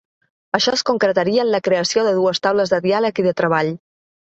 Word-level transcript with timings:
Això 0.57 0.73
es 0.77 0.83
concretaria 0.91 1.45
en 1.45 1.53
la 1.57 1.61
creació 1.69 2.09
de 2.11 2.17
dues 2.23 2.45
taules 2.49 2.77
de 2.77 2.85
diàleg 2.91 3.23
i 3.27 3.31
de 3.33 3.41
treball. 3.43 3.77